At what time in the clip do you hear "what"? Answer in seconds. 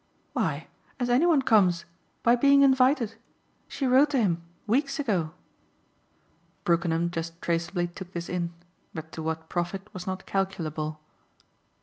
9.21-9.47